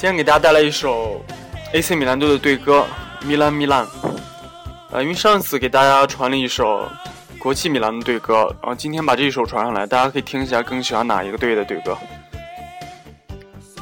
[0.00, 1.20] 今天给大家带来一首
[1.72, 2.86] AC 米兰队的队歌
[3.26, 3.84] 《米兰米兰》。
[4.92, 6.88] 呃，因为上次给大家传了一首
[7.36, 11.98] 国际米兰的队歌，然后今天把这一首传上来，大家可以听一下更喜欢哪一个队的队歌。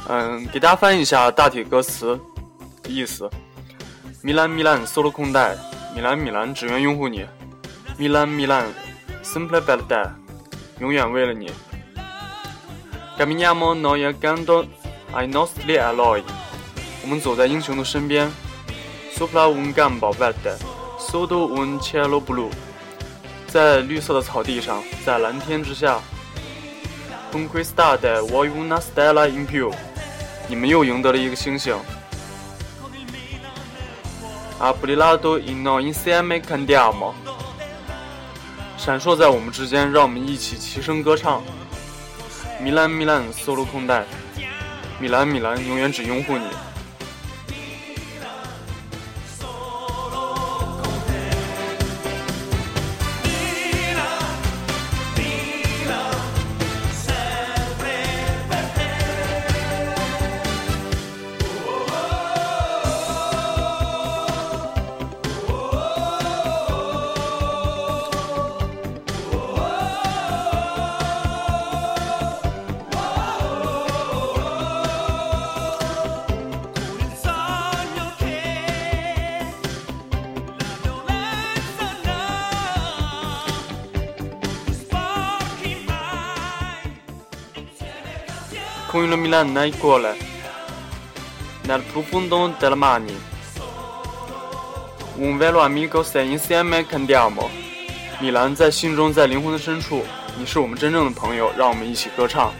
[0.07, 2.19] 嗯，给大家翻译一下大体歌词
[2.87, 3.29] 意思：
[4.23, 5.55] 米兰米兰，solo 空带，
[5.93, 7.27] 米兰米兰，只愿拥护你。
[7.95, 8.65] 米兰米兰
[9.23, 10.09] ，sempre per te，
[10.79, 11.51] 永远为了你。
[13.19, 14.63] Caminiamo noi a canto
[15.13, 16.23] I nostri eroi，
[17.01, 18.29] 我们走在英雄的身边。
[19.15, 20.57] Sopra un campo verde,
[20.99, 22.49] sotto un cielo blu，
[23.47, 25.99] 在绿色的草地上，在蓝天之下。
[27.31, 29.73] Conquistate voi una stella in più，
[30.47, 31.75] 你们又赢得了一个星星。
[34.59, 37.13] A brillato in noi insieme cantiamo，
[38.77, 41.41] 闪烁在我们之间，让我们一起齐声歌唱。
[42.61, 44.05] Milan, Milan, solo 空带，
[44.99, 46.45] 米兰米兰，永远只拥护你。
[88.86, 90.16] Con il Milan nel cuore,
[91.62, 93.18] nel profondo delle mani,
[95.16, 97.48] un vero amico se insieme cantiamo。
[98.20, 100.04] 米兰在心中，在灵魂的深处，
[100.38, 102.52] 你是我们真正的朋友，让我们一起歌唱。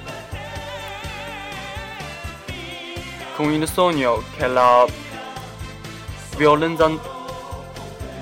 [3.36, 4.86] Con il sogno che la
[6.36, 6.88] violenza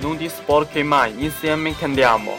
[0.00, 2.38] non ti sporchi mai, insieme cantiamo。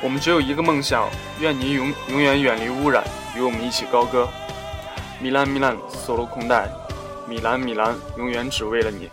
[0.00, 1.08] 我们只有一个梦想，
[1.40, 3.02] 愿你永永远远离污染，
[3.36, 4.28] 与我们一起高歌。
[5.20, 6.68] 米兰米兰，solo 空带，
[7.26, 9.10] 米兰米兰，永远只为了你。